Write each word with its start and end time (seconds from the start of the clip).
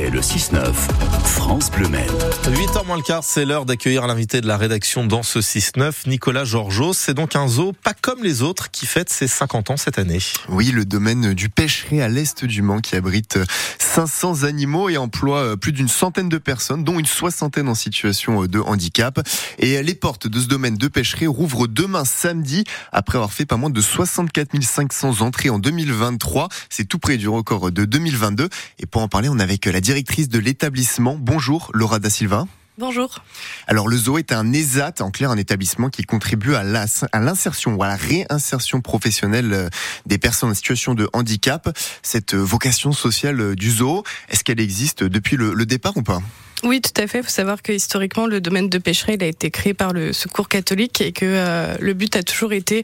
C'est 0.00 0.10
le 0.10 0.20
6-9, 0.20 0.72
France 1.24 1.72
Bleu 1.72 1.88
8h 1.88 2.86
moins 2.86 2.96
le 2.96 3.02
quart, 3.02 3.24
c'est 3.24 3.44
l'heure 3.44 3.66
d'accueillir 3.66 4.06
l'invité 4.06 4.40
de 4.40 4.46
la 4.46 4.56
rédaction 4.56 5.04
dans 5.04 5.24
ce 5.24 5.40
6-9, 5.40 6.06
Nicolas 6.06 6.44
Georgeot. 6.44 6.92
C'est 6.92 7.14
donc 7.14 7.34
un 7.34 7.48
zoo 7.48 7.72
pas 7.72 7.94
comme 7.94 8.22
les 8.22 8.42
autres 8.42 8.70
qui 8.70 8.86
fête 8.86 9.10
ses 9.10 9.26
50 9.26 9.70
ans 9.70 9.76
cette 9.76 9.98
année. 9.98 10.20
Oui, 10.50 10.66
le 10.66 10.84
domaine 10.84 11.34
du 11.34 11.48
pêcherai 11.48 12.00
à 12.00 12.08
l'est 12.08 12.44
du 12.44 12.62
Mans 12.62 12.78
qui 12.78 12.94
abrite 12.94 13.40
500 14.06 14.44
animaux 14.44 14.88
et 14.88 14.96
emploie 14.96 15.56
plus 15.56 15.72
d'une 15.72 15.88
centaine 15.88 16.28
de 16.28 16.38
personnes, 16.38 16.84
dont 16.84 17.00
une 17.00 17.06
soixantaine 17.06 17.68
en 17.68 17.74
situation 17.74 18.44
de 18.44 18.60
handicap. 18.60 19.18
Et 19.58 19.82
les 19.82 19.94
portes 19.96 20.28
de 20.28 20.38
ce 20.38 20.46
domaine 20.46 20.76
de 20.76 20.86
pêcherai 20.86 21.26
rouvrent 21.26 21.66
demain 21.66 22.04
samedi 22.04 22.62
après 22.92 23.18
avoir 23.18 23.32
fait 23.32 23.44
pas 23.44 23.56
moins 23.56 23.70
de 23.70 23.80
64 23.80 24.62
500 24.62 25.20
entrées 25.20 25.50
en 25.50 25.58
2023. 25.58 26.48
C'est 26.70 26.84
tout 26.84 27.00
près 27.00 27.16
du 27.16 27.28
record 27.28 27.72
de 27.72 27.84
2022. 27.84 28.48
Et 28.78 28.86
pour 28.86 29.02
en 29.02 29.08
parler, 29.08 29.28
on 29.28 29.40
est 29.40 29.42
avec 29.42 29.66
la 29.66 29.80
directrice 29.80 30.28
de 30.28 30.38
l'établissement. 30.38 31.16
Bonjour, 31.18 31.72
Laura 31.74 31.98
Da 31.98 32.08
Silva. 32.08 32.46
Bonjour. 32.78 33.24
Alors 33.66 33.88
le 33.88 33.96
zoo 33.96 34.18
est 34.18 34.30
un 34.30 34.52
ESAT, 34.52 35.00
en 35.00 35.10
clair 35.10 35.32
un 35.32 35.36
établissement 35.36 35.90
qui 35.90 36.04
contribue 36.04 36.54
à 36.54 36.62
l'insertion 36.62 37.74
ou 37.74 37.82
à 37.82 37.88
la 37.88 37.96
réinsertion 37.96 38.80
professionnelle 38.80 39.52
euh, 39.52 39.68
des 40.06 40.16
personnes 40.16 40.50
en 40.50 40.54
situation 40.54 40.94
de 40.94 41.10
handicap. 41.12 41.76
Cette 42.04 42.34
euh, 42.34 42.38
vocation 42.38 42.92
sociale 42.92 43.40
euh, 43.40 43.54
du 43.56 43.72
zoo, 43.72 44.04
est-ce 44.28 44.44
qu'elle 44.44 44.60
existe 44.60 45.02
depuis 45.02 45.36
le 45.36 45.66
départ 45.66 45.96
ou 45.96 46.02
pas? 46.02 46.20
Oui, 46.64 46.80
tout 46.80 47.00
à 47.00 47.06
fait. 47.06 47.18
Il 47.18 47.24
faut 47.24 47.30
savoir 47.30 47.62
que 47.62 47.70
historiquement, 47.70 48.26
le 48.26 48.40
domaine 48.40 48.68
de 48.68 48.78
pêcherie 48.78 49.16
a 49.20 49.26
été 49.26 49.50
créé 49.50 49.74
par 49.74 49.92
le 49.92 50.12
Secours 50.12 50.48
catholique 50.48 51.00
et 51.00 51.12
que 51.12 51.24
euh, 51.24 51.76
le 51.80 51.94
but 51.94 52.16
a 52.16 52.24
toujours 52.24 52.52
été 52.52 52.82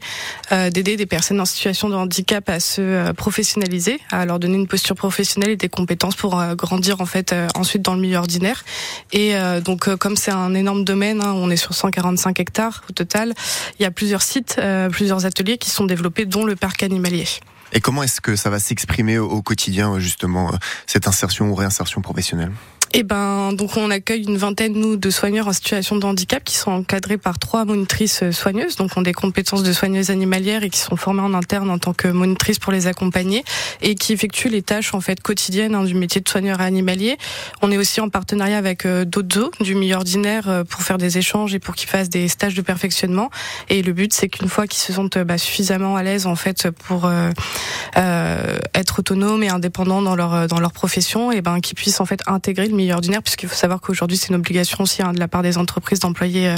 euh, 0.53 0.69
d'aider 0.69 0.95
des 0.95 1.05
personnes 1.05 1.41
en 1.41 1.45
situation 1.45 1.89
de 1.89 1.95
handicap 1.95 2.47
à 2.49 2.61
se 2.61 2.81
euh, 2.81 3.13
professionnaliser, 3.13 3.99
à 4.11 4.25
leur 4.25 4.39
donner 4.39 4.55
une 4.55 4.67
posture 4.67 4.95
professionnelle 4.95 5.49
et 5.49 5.55
des 5.57 5.67
compétences 5.67 6.15
pour 6.15 6.41
grandir 6.55 7.01
en 7.01 7.05
fait 7.05 7.35
ensuite 7.55 7.81
dans 7.81 7.95
le 7.95 8.01
milieu 8.01 8.17
ordinaire. 8.17 8.63
Et 9.11 9.33
donc, 9.63 9.93
comme 9.97 10.15
c'est 10.15 10.31
un 10.31 10.53
énorme 10.53 10.83
domaine, 10.83 11.21
hein, 11.21 11.33
on 11.33 11.49
est 11.49 11.57
sur 11.57 11.73
145 11.73 12.39
hectares 12.39 12.83
au 12.89 12.93
total. 12.93 13.33
Il 13.79 13.83
y 13.83 13.85
a 13.85 13.91
plusieurs 13.91 14.21
sites, 14.21 14.59
plusieurs 14.91 15.25
ateliers 15.25 15.57
qui 15.57 15.69
sont 15.69 15.85
développés, 15.85 16.25
dont 16.25 16.45
le 16.45 16.55
parc 16.55 16.83
animalier. 16.83 17.25
Et 17.73 17.81
comment 17.81 18.03
est-ce 18.03 18.21
que 18.21 18.35
ça 18.35 18.49
va 18.49 18.59
s'exprimer 18.59 19.17
au 19.17 19.41
quotidien 19.41 19.99
justement 19.99 20.51
cette 20.87 21.07
insertion 21.07 21.49
ou 21.49 21.55
réinsertion 21.55 22.01
professionnelle? 22.01 22.51
Eh 22.97 23.03
ben, 23.03 23.51
donc 23.51 23.75
on 23.75 23.91
accueille 23.91 24.23
une 24.23 24.37
vingtaine 24.37 24.71
nous 24.71 24.95
de 24.95 25.09
soigneurs 25.09 25.49
en 25.49 25.51
situation 25.51 25.97
de 25.97 26.05
handicap 26.05 26.41
qui 26.45 26.55
sont 26.55 26.71
encadrés 26.71 27.17
par 27.17 27.39
trois 27.39 27.65
monitrices 27.65 28.23
euh, 28.23 28.31
soigneuses, 28.31 28.77
donc 28.77 28.95
ont 28.95 29.01
des 29.01 29.11
compétences 29.11 29.63
de 29.63 29.73
soigneuses 29.73 30.11
animalières 30.11 30.63
et 30.63 30.69
qui 30.69 30.79
sont 30.79 30.95
formées 30.95 31.19
en 31.19 31.33
interne 31.33 31.69
en 31.69 31.77
tant 31.77 31.93
que 31.93 32.07
monitrices 32.07 32.57
pour 32.57 32.71
les 32.71 32.87
accompagner 32.87 33.43
et 33.81 33.95
qui 33.95 34.13
effectuent 34.13 34.47
les 34.47 34.61
tâches 34.61 34.93
en 34.93 35.01
fait 35.01 35.21
quotidiennes 35.21 35.75
hein, 35.75 35.83
du 35.83 35.93
métier 35.93 36.21
de 36.21 36.29
soigneur 36.29 36.61
animalier. 36.61 37.17
On 37.61 37.69
est 37.69 37.77
aussi 37.77 37.99
en 37.99 38.07
partenariat 38.07 38.57
avec 38.57 38.85
euh, 38.85 39.03
d'autres 39.03 39.35
zoos 39.35 39.51
du 39.59 39.75
milieu 39.75 39.97
ordinaire 39.97 40.47
euh, 40.47 40.63
pour 40.63 40.81
faire 40.81 40.97
des 40.97 41.17
échanges 41.17 41.53
et 41.53 41.59
pour 41.59 41.75
qu'ils 41.75 41.89
fassent 41.89 42.07
des 42.07 42.29
stages 42.29 42.55
de 42.55 42.61
perfectionnement. 42.61 43.29
Et 43.67 43.81
le 43.81 43.91
but 43.91 44.13
c'est 44.13 44.29
qu'une 44.29 44.47
fois 44.47 44.67
qu'ils 44.67 44.79
se 44.79 44.93
sentent 44.93 45.17
bah, 45.17 45.37
suffisamment 45.37 45.97
à 45.97 46.03
l'aise 46.03 46.27
en 46.27 46.37
fait 46.37 46.71
pour 46.71 47.11
être 47.93 48.99
autonomes 48.99 49.43
et 49.43 49.49
indépendants 49.49 50.01
dans 50.01 50.15
leur 50.15 50.47
dans 50.47 50.61
leur 50.61 50.71
profession, 50.71 51.33
et 51.33 51.41
ben 51.41 51.59
qu'ils 51.59 51.75
puissent 51.75 51.99
en 51.99 52.05
fait 52.05 52.21
intégrer 52.27 52.67
le 52.67 52.75
milieu 52.75 52.84
ordinaire, 52.93 53.21
puisqu'il 53.21 53.49
faut 53.49 53.55
savoir 53.55 53.81
qu'aujourd'hui 53.81 54.17
c'est 54.17 54.29
une 54.29 54.35
obligation 54.35 54.83
aussi 54.83 55.01
hein, 55.01 55.13
de 55.13 55.19
la 55.19 55.27
part 55.27 55.41
des 55.41 55.57
entreprises 55.57 55.99
d'employer 55.99 56.49
euh, 56.49 56.55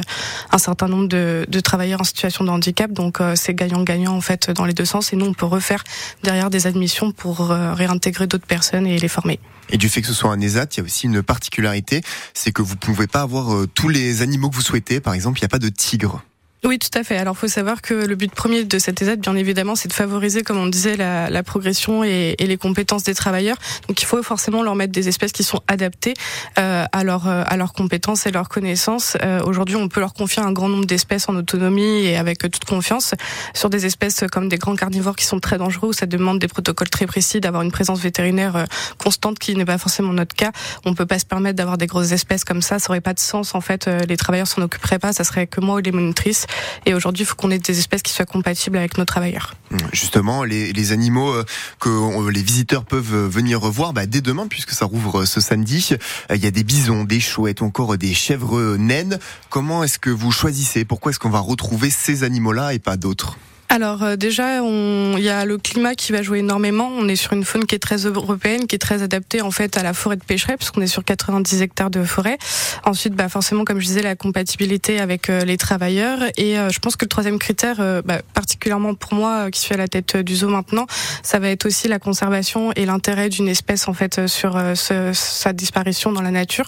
un 0.52 0.58
certain 0.58 0.88
nombre 0.88 1.08
de, 1.08 1.46
de, 1.48 1.60
travailleurs 1.60 2.02
en 2.02 2.04
situation 2.04 2.44
de 2.44 2.50
handicap. 2.50 2.92
Donc 2.92 3.22
euh, 3.22 3.34
c'est 3.36 3.54
gagnant-gagnant 3.54 4.16
en 4.16 4.22
fait 4.22 4.52
dans 4.52 4.66
les 4.66 4.74
deux 4.74 4.86
sens. 4.86 5.14
Et 5.14 5.16
nous 5.16 5.26
on 5.26 5.34
peut 5.34 5.46
refaire 5.46 5.84
derrière 6.24 6.50
des 6.50 6.68
admissions 6.68 7.12
pour 7.12 7.52
euh, 7.52 7.74
réintégrer 7.74 8.28
d'autres 8.28 8.48
personnes 8.48 8.88
et 8.88 8.98
les 8.98 9.08
former. 9.08 9.40
Et 9.70 9.78
du 9.78 9.90
fait 9.90 10.02
que 10.02 10.08
ce 10.08 10.14
soit 10.14 10.32
un 10.32 10.40
ESAT, 10.40 10.68
il 10.74 10.78
y 10.78 10.82
a 10.82 10.84
aussi 10.84 11.08
une 11.08 11.22
particularité, 11.22 12.02
c'est 12.34 12.52
que 12.52 12.62
vous 12.62 12.76
ne 12.76 12.80
pouvez 12.80 13.08
pas 13.08 13.22
avoir 13.22 13.68
tous 13.74 13.90
les 13.90 14.22
animaux 14.22 14.50
que 14.50 14.56
vous 14.56 14.62
souhaitez. 14.62 15.02
Par 15.02 15.14
exemple, 15.14 15.40
il 15.40 15.42
n'y 15.42 15.48
a 15.48 15.50
pas 15.50 15.60
de 15.60 15.68
tigre. 15.68 16.24
Oui, 16.68 16.80
tout 16.80 16.90
à 17.00 17.06
fait. 17.06 17.16
Alors, 17.16 17.38
faut 17.38 17.48
savoir 17.48 17.82
que 17.82 17.94
le 17.94 18.16
but 18.16 18.30
premier 18.30 18.66
de 18.66 18.78
cette 18.78 19.02
ESAT, 19.02 19.16
bien 19.16 19.38
évidemment, 19.38 19.76
c'est 19.76 19.88
de 19.88 19.94
favoriser, 19.94 20.44
comme 20.44 20.58
on 20.58 20.68
disait, 20.68 20.98
la, 20.98 21.30
la 21.30 21.42
progression 21.42 22.04
et, 22.04 22.36
et, 22.40 22.46
les 22.46 22.58
compétences 22.58 23.04
des 23.04 23.16
travailleurs. 23.16 23.56
Donc, 23.88 24.02
il 24.02 24.06
faut 24.06 24.22
forcément 24.22 24.62
leur 24.64 24.76
mettre 24.76 24.92
des 24.92 25.08
espèces 25.08 25.32
qui 25.32 25.44
sont 25.44 25.62
adaptées 25.70 26.14
euh, 26.60 26.84
à, 26.92 27.04
leur, 27.06 27.26
euh, 27.30 27.44
à 27.48 27.56
leurs 27.56 27.72
compétences 27.72 28.28
et 28.28 28.32
leurs 28.32 28.50
connaissances. 28.50 29.16
Euh, 29.24 29.40
Aujourd'hui, 29.46 29.78
on 29.78 29.88
peut 29.88 30.02
leur 30.02 30.14
confier 30.14 30.42
un 30.44 30.52
grand 30.52 30.68
nombre 30.68 30.84
d'espèces 30.84 31.30
en 31.30 31.38
autonomie 31.38 32.04
et 32.04 32.18
avec 32.18 32.40
toute 32.40 32.66
confiance 32.66 33.14
sur 33.54 33.70
des 33.70 33.86
espèces 33.86 34.26
comme 34.30 34.50
des 34.50 34.58
grands 34.58 34.76
carnivores 34.76 35.16
qui 35.16 35.26
sont 35.26 35.40
très 35.40 35.58
dangereux, 35.58 35.88
où 35.88 35.94
ça 35.94 36.06
demande 36.06 36.40
des 36.40 36.50
protocoles 36.50 36.90
très 36.90 37.06
précis, 37.06 37.40
d'avoir 37.40 37.64
une 37.64 37.72
présence 37.72 38.02
vétérinaire 38.02 38.58
euh, 38.58 38.66
constante, 38.98 39.40
qui 39.40 39.56
n'est 39.56 39.64
pas 39.64 39.78
forcément 39.78 40.12
notre 40.12 40.36
cas. 40.36 40.52
On 40.84 40.94
peut 40.94 41.06
pas 41.06 41.18
se 41.18 41.26
permettre 41.26 41.56
d'avoir 41.56 41.78
des 41.78 41.88
grosses 41.88 42.12
espèces 42.12 42.44
comme 42.44 42.62
ça. 42.62 42.78
Ça 42.78 42.90
aurait 42.90 43.00
pas 43.00 43.14
de 43.14 43.20
sens. 43.20 43.56
En 43.56 43.62
fait, 43.62 43.88
euh, 43.88 44.02
les 44.10 44.18
travailleurs 44.18 44.48
s'en 44.48 44.62
occuperaient 44.62 45.00
pas. 45.00 45.14
Ça 45.14 45.24
serait 45.24 45.48
que 45.48 45.62
moi 45.62 45.76
ou 45.76 45.80
les 45.80 45.94
monitrices. 45.94 46.46
Et 46.86 46.94
aujourd'hui, 46.94 47.24
il 47.24 47.26
faut 47.26 47.36
qu'on 47.36 47.52
ait 47.52 47.60
des 47.60 47.80
espèces 47.80 48.02
qui 48.02 48.14
soient 48.14 48.26
compatibles 48.26 48.78
avec 48.78 48.98
nos 48.98 49.06
travailleurs. 49.06 49.56
Justement, 49.92 50.44
les, 50.44 50.92
animaux 50.92 51.32
euh, 51.32 51.46
que 51.80 52.30
les 52.30 52.42
visiteurs 52.42 52.86
peuvent 52.86 53.14
euh, 53.14 53.28
venir 53.28 53.60
revoir 53.60 53.94
bah, 53.94 54.06
dès 54.06 54.22
demain, 54.22 54.48
puisque 54.48 54.72
ça 54.72 54.86
rouvre 54.86 55.22
euh, 55.22 55.26
ce 55.26 55.42
samedi, 55.42 55.96
il 56.34 56.44
y 56.44 56.48
a 56.48 56.52
des 56.52 56.64
bisons, 56.64 57.04
des 57.04 57.20
chouettes, 57.20 57.62
encore 57.62 57.98
des 57.98 58.14
chèvres 58.14 58.78
naines. 58.78 59.20
Comment 59.50 59.84
est-ce 59.84 60.00
que 60.00 60.10
vous 60.10 60.32
choisissez? 60.32 60.86
Pourquoi 60.86 61.12
est-ce 61.12 61.20
qu'on 61.20 61.30
va 61.30 61.40
retrouver 61.40 61.90
ces 61.90 62.24
animaux-là 62.24 62.74
et 62.74 62.80
pas 62.80 62.98
d'autres? 62.98 63.38
Alors 63.70 64.02
euh, 64.02 64.16
déjà, 64.16 64.62
il 64.62 65.20
y 65.20 65.30
a 65.30 65.44
le 65.44 65.58
climat 65.58 65.94
qui 65.94 66.14
va 66.14 66.22
jouer 66.22 66.40
énormément. 66.40 66.90
On 66.98 67.08
est 67.10 67.18
sur 67.18 67.34
une 67.34 67.44
faune 67.44 67.66
qui 67.66 67.76
est 67.76 67.80
très 67.80 67.98
européenne, 67.98 68.66
qui 68.66 68.76
est 68.76 68.80
très 68.80 69.04
adaptée 69.04 69.42
en 69.42 69.52
fait 69.52 69.78
à 69.78 69.84
la 69.84 69.94
forêt 69.94 70.16
de 70.16 70.24
pêcherie, 70.24 70.56
puisqu'on 70.56 70.82
est 70.82 70.88
sur 70.88 71.04
90 71.04 71.62
hectares 71.62 71.90
de 71.90 72.04
forêt. 72.04 72.38
Ensuite, 72.86 73.14
bah, 73.14 73.28
forcément, 73.28 73.66
comme 73.66 73.80
je 73.80 73.86
disais, 73.86 74.02
la 74.02 74.16
compatibilité 74.16 75.00
avec 75.00 75.30
euh, 75.30 75.44
les 75.44 75.58
travailleurs. 75.58 76.20
Et 76.38 76.58
euh, 76.58 76.70
je 76.70 76.80
pense 76.80 76.96
que 76.96 77.04
le 77.04 77.10
troisième 77.10 77.40
critère, 77.40 77.78
bah, 78.04 78.22
particulièrement 78.34 78.94
pour 78.96 79.14
moi 79.14 79.52
qui 79.52 79.60
suis 79.60 79.74
à 79.74 79.78
la 79.78 79.88
tête 79.88 80.16
du 80.18 80.38
zoo 80.38 80.48
maintenant, 80.48 80.86
ça 81.22 81.40
va 81.40 81.50
être 81.50 81.66
aussi 81.66 81.88
la 81.88 82.00
conservation 82.00 82.72
et 82.74 82.86
l'intérêt 82.86 83.30
d'une 83.30 83.50
espèce 83.50 83.88
en 83.88 83.94
fait 83.94 84.28
sur 84.28 84.60
sa 84.76 85.54
disparition 85.54 86.12
dans 86.12 86.22
la 86.22 86.32
nature. 86.32 86.66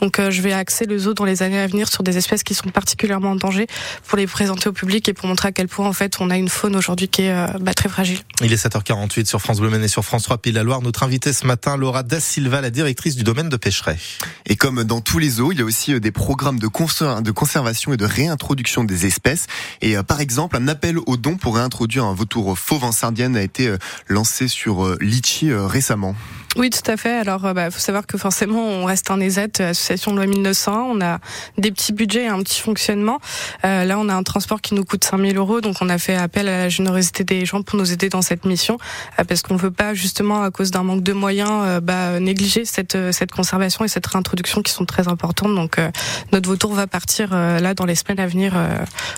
Donc, 0.00 0.20
je 0.30 0.42
vais 0.42 0.52
axer 0.52 0.86
le 0.86 0.98
zoo 0.98 1.14
dans 1.14 1.24
les 1.24 1.42
années 1.42 1.60
à 1.60 1.66
venir 1.66 1.88
sur 1.88 2.02
des 2.02 2.16
espèces 2.16 2.42
qui 2.42 2.54
sont 2.54 2.70
particulièrement 2.70 3.30
en 3.30 3.36
danger 3.36 3.66
pour 4.06 4.18
les 4.18 4.26
présenter 4.26 4.68
au 4.68 4.72
public 4.72 5.08
et 5.08 5.12
pour 5.12 5.28
montrer 5.28 5.48
à 5.48 5.52
quel 5.52 5.68
point 5.68 5.86
en 5.86 5.92
fait 5.92 6.16
on 6.20 6.30
a 6.30 6.39
une 6.40 6.48
faune 6.48 6.74
aujourd'hui 6.74 7.08
qui 7.08 7.22
est 7.22 7.32
euh, 7.32 7.46
bah, 7.60 7.74
très 7.74 7.88
fragile. 7.88 8.18
Il 8.42 8.52
est 8.52 8.66
7h48 8.66 9.26
sur 9.26 9.40
France 9.40 9.60
Bleu 9.60 9.72
et 9.82 9.88
sur 9.88 10.04
France 10.04 10.24
3 10.24 10.38
Pays 10.38 10.52
la 10.52 10.62
Loire. 10.62 10.82
Notre 10.82 11.02
invitée 11.02 11.32
ce 11.32 11.46
matin, 11.46 11.76
Laura 11.76 12.02
Da 12.02 12.18
Silva, 12.18 12.60
la 12.60 12.70
directrice 12.70 13.14
du 13.14 13.22
domaine 13.22 13.48
de 13.48 13.56
pêcherie. 13.56 14.18
Et 14.46 14.56
comme 14.56 14.82
dans 14.84 15.00
tous 15.00 15.18
les 15.18 15.30
zoos, 15.30 15.52
il 15.52 15.58
y 15.58 15.62
a 15.62 15.64
aussi 15.64 15.94
euh, 15.94 16.00
des 16.00 16.10
programmes 16.10 16.58
de, 16.58 16.66
de 16.66 17.30
conservation 17.30 17.92
et 17.92 17.96
de 17.96 18.04
réintroduction 18.04 18.84
des 18.84 19.06
espèces. 19.06 19.46
Et 19.80 19.96
euh, 19.96 20.02
par 20.02 20.20
exemple, 20.20 20.56
un 20.56 20.66
appel 20.66 20.98
aux 20.98 21.16
dons 21.16 21.36
pour 21.36 21.56
réintroduire 21.56 22.04
un 22.04 22.14
vautour 22.14 22.58
fauve 22.58 22.84
en 22.84 22.92
sardienne 22.92 23.36
a 23.36 23.42
été 23.42 23.74
lancé 24.08 24.48
sur 24.48 24.96
Litchi 25.00 25.52
récemment. 25.52 26.16
Oui, 26.56 26.68
tout 26.70 26.90
à 26.90 26.96
fait. 26.96 27.16
Alors, 27.16 27.42
il 27.46 27.54
bah, 27.54 27.70
faut 27.70 27.78
savoir 27.78 28.08
que 28.08 28.18
forcément, 28.18 28.60
on 28.60 28.84
reste 28.84 29.12
un 29.12 29.20
ESAT, 29.20 29.60
association 29.60 30.10
de 30.10 30.16
loi 30.16 30.26
1900. 30.26 30.88
On 30.90 31.00
a 31.00 31.20
des 31.58 31.70
petits 31.70 31.92
budgets 31.92 32.24
et 32.24 32.28
un 32.28 32.42
petit 32.42 32.60
fonctionnement. 32.60 33.20
Euh, 33.64 33.84
là, 33.84 34.00
on 34.00 34.08
a 34.08 34.14
un 34.14 34.24
transport 34.24 34.60
qui 34.60 34.74
nous 34.74 34.84
coûte 34.84 35.04
5000 35.04 35.36
euros, 35.36 35.60
donc 35.60 35.76
on 35.80 35.88
a 35.88 35.96
fait 35.96 36.16
appel 36.16 36.48
à 36.48 36.58
la 36.58 36.68
générosité 36.68 37.22
des 37.22 37.46
gens 37.46 37.62
pour 37.62 37.78
nous 37.78 37.92
aider 37.92 38.08
dans 38.08 38.20
cette 38.20 38.44
mission, 38.46 38.78
euh, 39.20 39.24
parce 39.24 39.42
qu'on 39.42 39.54
veut 39.54 39.70
pas 39.70 39.94
justement, 39.94 40.42
à 40.42 40.50
cause 40.50 40.72
d'un 40.72 40.82
manque 40.82 41.04
de 41.04 41.12
moyens, 41.12 41.50
euh, 41.52 41.80
bah, 41.80 42.18
négliger 42.18 42.64
cette 42.64 42.98
cette 43.12 43.30
conservation 43.30 43.84
et 43.84 43.88
cette 43.88 44.06
réintroduction 44.06 44.62
qui 44.62 44.72
sont 44.72 44.84
très 44.84 45.06
importantes. 45.06 45.54
Donc, 45.54 45.78
euh, 45.78 45.88
notre 46.32 46.48
vautour 46.48 46.74
va 46.74 46.88
partir 46.88 47.30
là 47.30 47.74
dans 47.74 47.84
les 47.84 47.94
semaines 47.94 48.18
à 48.18 48.26
venir. 48.26 48.54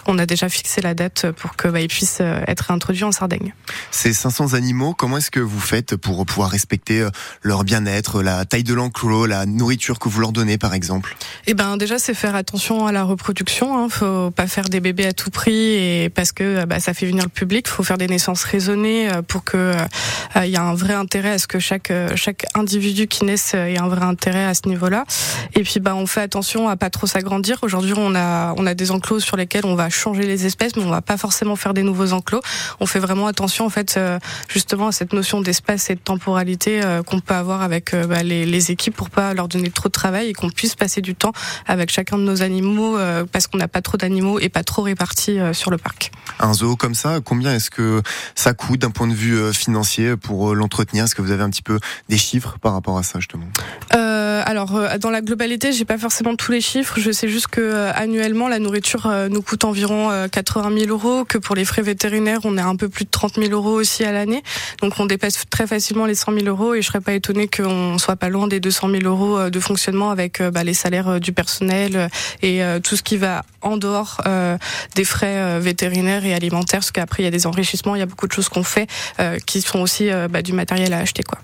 on 0.06 0.18
a 0.18 0.26
déjà 0.26 0.48
fixé 0.50 0.82
la 0.82 0.92
date 0.92 1.30
pour 1.32 1.56
que 1.56 1.68
bah, 1.68 1.80
puisse 1.88 2.20
être 2.20 2.60
réintroduit 2.60 3.04
en 3.04 3.12
Sardaigne. 3.12 3.54
Ces 3.90 4.12
500 4.12 4.52
animaux, 4.52 4.92
comment 4.92 5.16
est-ce 5.16 5.30
que 5.30 5.40
vous 5.40 5.60
faites 5.60 5.96
pour 5.96 6.26
pouvoir 6.26 6.50
respecter 6.50 7.06
leur 7.42 7.64
bien-être, 7.64 8.22
la 8.22 8.44
taille 8.44 8.64
de 8.64 8.74
l'enclos, 8.74 9.26
la 9.26 9.46
nourriture 9.46 9.98
que 9.98 10.08
vous 10.08 10.20
leur 10.20 10.32
donnez 10.32 10.58
par 10.58 10.74
exemple 10.74 11.16
Eh 11.46 11.54
ben 11.54 11.76
déjà 11.76 11.98
c'est 11.98 12.14
faire 12.14 12.34
attention 12.34 12.86
à 12.86 12.92
la 12.92 13.02
reproduction. 13.04 13.78
Hein. 13.78 13.88
Faut 13.88 14.30
pas 14.30 14.46
faire 14.46 14.68
des 14.68 14.80
bébés 14.80 15.06
à 15.06 15.12
tout 15.12 15.30
prix 15.30 15.74
et 15.74 16.10
parce 16.10 16.32
que 16.32 16.64
bah, 16.64 16.80
ça 16.80 16.94
fait 16.94 17.06
venir 17.06 17.24
le 17.24 17.30
public. 17.30 17.68
Faut 17.68 17.82
faire 17.82 17.98
des 17.98 18.08
naissances 18.08 18.44
raisonnées 18.44 19.10
euh, 19.10 19.22
pour 19.22 19.44
que 19.44 19.56
euh, 19.56 20.44
il 20.44 20.50
y 20.50 20.56
a 20.56 20.62
un 20.62 20.74
vrai 20.74 20.94
intérêt 20.94 21.30
à 21.30 21.38
ce 21.38 21.46
que 21.46 21.58
chaque 21.58 21.90
euh, 21.90 22.10
chaque 22.16 22.46
individu 22.54 23.06
qui 23.06 23.24
naisse 23.24 23.54
ait 23.54 23.78
un 23.78 23.88
vrai 23.88 24.04
intérêt 24.04 24.44
à 24.44 24.54
ce 24.54 24.68
niveau-là. 24.68 25.04
Et 25.54 25.62
puis 25.62 25.80
bah 25.80 25.94
on 25.94 26.06
fait 26.06 26.20
attention 26.20 26.68
à 26.68 26.76
pas 26.76 26.90
trop 26.90 27.06
s'agrandir. 27.06 27.58
Aujourd'hui 27.62 27.94
on 27.96 28.14
a 28.14 28.54
on 28.56 28.66
a 28.66 28.74
des 28.74 28.90
enclos 28.90 29.20
sur 29.20 29.36
lesquels 29.36 29.66
on 29.66 29.74
va 29.74 29.90
changer 29.90 30.22
les 30.22 30.46
espèces, 30.46 30.76
mais 30.76 30.84
on 30.84 30.90
va 30.90 31.02
pas 31.02 31.16
forcément 31.16 31.56
faire 31.56 31.74
des 31.74 31.82
nouveaux 31.82 32.12
enclos. 32.12 32.40
On 32.80 32.86
fait 32.86 33.00
vraiment 33.00 33.26
attention 33.26 33.66
en 33.66 33.70
fait 33.70 33.98
justement 34.48 34.88
à 34.88 34.92
cette 34.92 35.12
notion 35.12 35.40
d'espace 35.40 35.90
et 35.90 35.94
de 35.94 36.00
temporalité 36.00 36.80
qu'on 37.12 37.20
peut 37.20 37.34
avoir 37.34 37.60
avec 37.60 37.92
euh, 37.92 38.06
bah, 38.06 38.22
les, 38.22 38.46
les, 38.46 38.70
équipes 38.70 38.96
pour 38.96 39.10
pas 39.10 39.34
leur 39.34 39.46
donner 39.46 39.70
trop 39.70 39.90
de 39.90 39.92
travail 39.92 40.28
et 40.28 40.32
qu'on 40.32 40.48
puisse 40.48 40.74
passer 40.74 41.02
du 41.02 41.14
temps 41.14 41.32
avec 41.66 41.90
chacun 41.90 42.16
de 42.16 42.22
nos 42.22 42.40
animaux 42.40 42.96
euh, 42.96 43.26
parce 43.30 43.46
qu'on 43.46 43.58
n'a 43.58 43.68
pas 43.68 43.82
trop 43.82 43.98
d'animaux 43.98 44.40
et 44.40 44.48
pas 44.48 44.64
trop 44.64 44.80
répartis 44.80 45.38
euh, 45.38 45.52
sur 45.52 45.70
le 45.70 45.76
parc. 45.76 46.10
Un 46.40 46.54
zoo 46.54 46.74
comme 46.74 46.94
ça, 46.94 47.20
combien 47.22 47.54
est-ce 47.54 47.70
que 47.70 48.00
ça 48.34 48.54
coûte 48.54 48.80
d'un 48.80 48.90
point 48.90 49.06
de 49.06 49.12
vue 49.12 49.52
financier 49.52 50.16
pour 50.16 50.54
l'entretenir? 50.54 51.04
Est-ce 51.04 51.14
que 51.14 51.20
vous 51.20 51.32
avez 51.32 51.42
un 51.42 51.50
petit 51.50 51.62
peu 51.62 51.78
des 52.08 52.16
chiffres 52.16 52.56
par 52.62 52.72
rapport 52.72 52.96
à 52.96 53.02
ça 53.02 53.18
justement? 53.18 53.46
Euh, 53.94 54.01
alors 54.52 54.98
dans 55.00 55.10
la 55.10 55.22
globalité, 55.22 55.72
j'ai 55.72 55.86
pas 55.86 55.96
forcément 55.96 56.36
tous 56.36 56.52
les 56.52 56.60
chiffres. 56.60 57.00
Je 57.00 57.10
sais 57.10 57.26
juste 57.26 57.46
que 57.46 57.90
annuellement, 57.94 58.48
la 58.48 58.58
nourriture 58.58 59.10
nous 59.30 59.40
coûte 59.40 59.64
environ 59.64 60.28
80 60.30 60.78
000 60.78 60.90
euros, 60.90 61.24
que 61.24 61.38
pour 61.38 61.56
les 61.56 61.64
frais 61.64 61.80
vétérinaires, 61.80 62.40
on 62.44 62.58
est 62.58 62.62
un 62.62 62.76
peu 62.76 62.90
plus 62.90 63.06
de 63.06 63.10
30 63.10 63.36
000 63.36 63.52
euros 63.52 63.72
aussi 63.72 64.04
à 64.04 64.12
l'année. 64.12 64.42
Donc 64.82 64.92
on 64.98 65.06
dépasse 65.06 65.44
très 65.48 65.66
facilement 65.66 66.04
les 66.04 66.14
100 66.14 66.34
000 66.34 66.46
euros 66.46 66.74
et 66.74 66.82
je 66.82 66.86
serais 66.86 67.00
pas 67.00 67.14
étonnée 67.14 67.48
qu'on 67.48 67.96
soit 67.96 68.16
pas 68.16 68.28
loin 68.28 68.46
des 68.46 68.60
200 68.60 68.90
000 68.90 69.02
euros 69.04 69.48
de 69.48 69.60
fonctionnement 69.60 70.10
avec 70.10 70.42
bah, 70.42 70.64
les 70.64 70.74
salaires 70.74 71.18
du 71.18 71.32
personnel 71.32 72.10
et 72.42 72.60
tout 72.82 72.96
ce 72.96 73.02
qui 73.02 73.16
va 73.16 73.42
en 73.62 73.76
dehors 73.76 74.20
des 74.94 75.04
frais 75.04 75.60
vétérinaires 75.60 76.24
et 76.24 76.34
alimentaires, 76.34 76.80
parce 76.80 76.90
qu'après 76.90 77.22
il 77.22 77.24
y 77.24 77.28
a 77.28 77.30
des 77.30 77.46
enrichissements, 77.46 77.94
il 77.94 77.98
y 77.98 78.02
a 78.02 78.06
beaucoup 78.06 78.26
de 78.26 78.32
choses 78.32 78.48
qu'on 78.48 78.62
fait 78.62 78.88
qui 79.46 79.60
sont 79.60 79.80
aussi 79.80 80.10
bah, 80.30 80.42
du 80.42 80.52
matériel 80.52 80.92
à 80.92 80.98
acheter. 80.98 81.22
Quoi. 81.22 81.38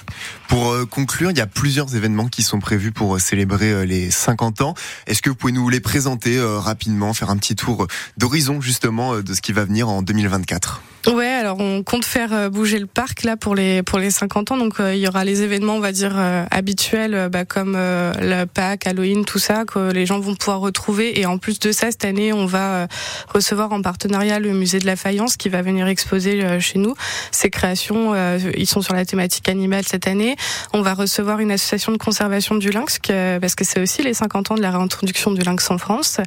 Pour 0.48 0.74
conclure, 0.88 1.30
il 1.30 1.38
y 1.38 1.40
a 1.40 1.46
plusieurs 1.46 1.94
événements 1.94 2.28
qui 2.28 2.42
sont 2.42 2.58
prévus 2.58 2.92
pour 2.92 3.20
célébrer 3.20 3.86
les 3.86 4.10
50 4.10 4.60
ans. 4.62 4.74
Est-ce 5.06 5.22
que 5.22 5.30
vous 5.30 5.36
pouvez 5.36 5.52
nous 5.52 5.68
les 5.68 5.80
présenter 5.80 6.40
rapidement, 6.40 7.14
faire 7.14 7.30
un 7.30 7.36
petit 7.36 7.56
tour 7.56 7.86
d'horizon 8.16 8.60
justement 8.60 9.18
de 9.20 9.34
ce 9.34 9.40
qui 9.40 9.52
va 9.52 9.64
venir 9.64 9.88
en 9.88 10.02
2024 10.02 10.82
Ouais, 11.06 11.26
alors 11.26 11.58
on 11.60 11.82
compte 11.82 12.04
faire 12.04 12.34
euh, 12.34 12.50
bouger 12.50 12.78
le 12.78 12.86
parc 12.86 13.22
là 13.22 13.36
pour 13.36 13.54
les 13.54 13.82
pour 13.82 13.98
les 13.98 14.10
50 14.10 14.52
ans. 14.52 14.56
Donc 14.58 14.80
euh, 14.80 14.94
il 14.94 15.00
y 15.00 15.08
aura 15.08 15.24
les 15.24 15.42
événements, 15.42 15.76
on 15.76 15.80
va 15.80 15.92
dire 15.92 16.14
euh, 16.16 16.44
habituels, 16.50 17.28
bah, 17.30 17.44
comme 17.44 17.76
le 17.76 18.44
Pâques, 18.44 18.86
Halloween, 18.86 19.24
tout 19.24 19.38
ça 19.38 19.64
que 19.64 19.90
les 19.92 20.06
gens 20.06 20.18
vont 20.18 20.34
pouvoir 20.34 20.60
retrouver. 20.60 21.18
Et 21.18 21.24
en 21.24 21.38
plus 21.38 21.60
de 21.60 21.72
ça, 21.72 21.90
cette 21.90 22.04
on 22.32 22.46
va 22.46 22.86
recevoir 23.32 23.72
en 23.72 23.82
partenariat 23.82 24.38
le 24.38 24.52
musée 24.52 24.78
de 24.78 24.86
la 24.86 24.96
Faïence 24.96 25.36
qui 25.36 25.48
va 25.48 25.62
venir 25.62 25.86
exposer 25.86 26.60
chez 26.60 26.78
nous 26.78 26.94
ses 27.30 27.50
créations. 27.50 28.14
ils 28.56 28.66
sont 28.66 28.82
sur 28.82 28.94
la 28.94 29.04
thématique 29.04 29.48
animale 29.48 29.84
cette 29.86 30.06
année. 30.06 30.36
On 30.72 30.82
va 30.82 30.94
recevoir 30.94 31.40
une 31.40 31.50
association 31.50 31.92
de 31.92 31.98
conservation 31.98 32.54
du 32.54 32.70
lynx 32.70 32.98
parce 33.40 33.54
que 33.54 33.64
c'est 33.64 33.80
aussi 33.80 34.02
les 34.02 34.14
50 34.14 34.52
ans 34.52 34.54
de 34.54 34.62
la 34.62 34.70
réintroduction 34.70 35.30
du 35.32 35.42
lynx 35.42 35.70
en 35.70 35.78
France. 35.78 36.18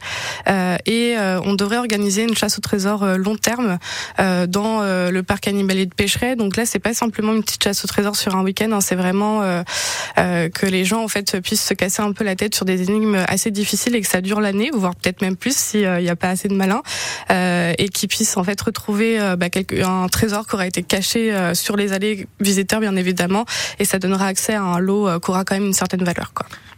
et 0.48 1.16
on 1.18 1.54
devrait 1.54 1.78
organiser 1.78 2.24
une 2.24 2.36
chasse 2.36 2.58
au 2.58 2.62
trésor 2.62 3.06
long 3.18 3.36
terme 3.36 3.78
dans 4.48 4.82
euh, 4.82 5.12
le 5.12 5.24
parc 5.24 5.48
animalier 5.48 5.86
de 5.86 5.94
Pêcheret. 5.94 6.36
Donc 6.36 6.58
là, 6.58 6.66
c'est 6.66 6.80
pas 6.80 6.94
simplement 6.94 7.34
une 7.34 7.44
petite 7.44 7.64
chasse 7.64 7.84
au 7.84 7.88
trésor 7.88 8.16
sur 8.16 8.36
un 8.36 8.44
week-end. 8.44 8.72
Hein, 8.72 8.82
c'est 8.82 8.96
vraiment 8.96 9.42
euh, 9.42 9.64
euh, 10.18 10.50
que 10.50 10.66
les 10.66 10.86
gens 10.86 11.04
en 11.04 11.08
fait 11.08 11.40
puissent 11.42 11.66
se 11.66 11.74
casser 11.74 12.02
un 12.02 12.12
peu 12.12 12.24
la 12.24 12.36
tête 12.36 12.56
sur 12.56 12.66
des 12.66 12.84
énigmes 12.84 13.24
assez 13.28 13.52
difficiles 13.52 13.96
et 13.96 14.02
que 14.02 14.08
ça 14.08 14.22
dure 14.22 14.42
l'année, 14.42 14.70
voire 14.74 14.96
peut-être 14.96 15.22
même 15.22 15.36
plus 15.36 15.56
s'il 15.72 15.90
n'y 16.00 16.10
a 16.10 16.16
pas 16.16 16.30
assez 16.30 16.48
de 16.48 16.54
malins, 16.54 16.82
et 17.30 17.90
qu'ils 17.90 18.10
puissent 18.10 18.38
en 18.38 18.44
fait 18.44 18.60
retrouver 18.62 19.18
bah, 19.38 19.48
un 19.84 20.08
trésor 20.08 20.48
qui 20.48 20.56
aura 20.56 20.68
été 20.68 20.84
caché 20.84 21.34
sur 21.54 21.76
les 21.76 21.94
allées 21.94 22.28
visiteurs, 22.40 22.80
bien 22.80 22.96
évidemment, 22.96 23.46
et 23.80 23.86
ça 23.86 24.00
donnera 24.00 24.28
accès 24.28 24.54
à 24.54 24.64
un 24.64 24.80
lot 24.80 25.20
qui 25.20 25.32
aura 25.32 25.44
quand 25.44 25.56
même 25.56 25.68
une 25.68 25.74
certaine 25.74 26.04
valeur. 26.04 26.32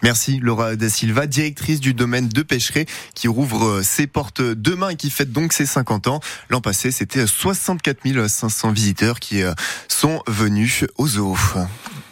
Merci 0.03 0.39
Laura 0.41 0.75
Da 0.75 0.89
Silva, 0.89 1.27
directrice 1.27 1.79
du 1.79 1.93
domaine 1.93 2.27
de 2.27 2.41
pêcherie 2.41 2.85
qui 3.15 3.29
rouvre 3.29 3.81
ses 3.83 4.05
portes 4.05 4.41
demain 4.41 4.89
et 4.89 4.95
qui 4.97 5.09
fête 5.09 5.31
donc 5.31 5.53
ses 5.53 5.65
50 5.65 6.07
ans. 6.07 6.19
L'an 6.49 6.61
passé, 6.61 6.91
c'était 6.91 7.25
64 7.25 8.27
500 8.27 8.71
visiteurs 8.71 9.19
qui 9.19 9.41
euh, 9.41 9.53
sont 9.87 10.21
venus 10.27 10.85
au 10.97 11.07
zoo. 11.07 11.37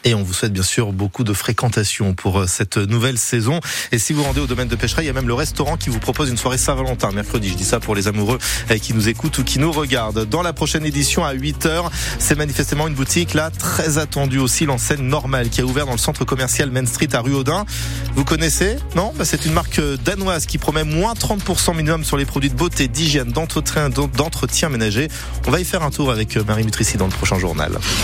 Et 0.03 0.15
on 0.15 0.23
vous 0.23 0.33
souhaite 0.33 0.53
bien 0.53 0.63
sûr 0.63 0.93
beaucoup 0.93 1.23
de 1.23 1.33
fréquentation 1.33 2.13
pour 2.15 2.39
euh, 2.39 2.47
cette 2.47 2.77
nouvelle 2.77 3.19
saison. 3.19 3.59
Et 3.91 3.99
si 3.99 4.13
vous 4.13 4.23
rendez 4.23 4.41
au 4.41 4.47
domaine 4.47 4.67
de 4.67 4.75
pêcherie, 4.75 5.03
il 5.03 5.07
y 5.07 5.09
a 5.09 5.13
même 5.13 5.27
le 5.27 5.33
restaurant 5.33 5.77
qui 5.77 5.89
vous 5.89 5.99
propose 5.99 6.29
une 6.29 6.37
soirée 6.37 6.57
Saint-Valentin 6.57 7.11
mercredi. 7.11 7.49
Je 7.49 7.55
dis 7.55 7.63
ça 7.63 7.79
pour 7.79 7.93
les 7.93 8.07
amoureux 8.07 8.39
euh, 8.71 8.77
qui 8.79 8.95
nous 8.95 9.09
écoutent 9.09 9.37
ou 9.37 9.43
qui 9.43 9.59
nous 9.59 9.71
regardent. 9.71 10.25
Dans 10.25 10.41
la 10.41 10.53
prochaine 10.53 10.85
édition 10.85 11.23
à 11.23 11.35
8h, 11.35 11.89
c'est 12.17 12.35
manifestement 12.35 12.87
une 12.87 12.95
boutique 12.95 13.35
là 13.35 13.51
très 13.51 13.99
attendue 13.99 14.39
aussi, 14.39 14.65
l'enseigne 14.65 15.03
normale 15.03 15.49
qui 15.49 15.61
a 15.61 15.65
ouvert 15.65 15.85
dans 15.85 15.91
le 15.91 15.99
centre 15.99 16.25
commercial 16.25 16.71
Main 16.71 16.87
Street 16.87 17.13
à 17.13 17.21
Ruaudin. 17.21 17.65
Vous 18.15 18.25
connaissez 18.25 18.77
Non? 18.95 19.13
Bah, 19.15 19.25
C'est 19.25 19.45
une 19.45 19.53
marque 19.53 19.77
euh, 19.77 19.97
danoise 19.97 20.47
qui 20.47 20.57
promet 20.57 20.83
moins 20.83 21.13
30% 21.13 21.75
minimum 21.75 22.03
sur 22.03 22.17
les 22.17 22.25
produits 22.25 22.49
de 22.49 22.55
beauté, 22.55 22.87
d'hygiène, 22.87 23.31
d'entretien, 23.31 23.89
d'entretien 23.89 24.69
ménager. 24.69 25.09
On 25.47 25.51
va 25.51 25.59
y 25.59 25.65
faire 25.65 25.83
un 25.83 25.91
tour 25.91 26.09
avec 26.09 26.35
Marie 26.47 26.63
Mutrici 26.63 26.97
dans 26.97 27.05
le 27.05 27.11
prochain 27.11 27.37
journal. 27.37 27.77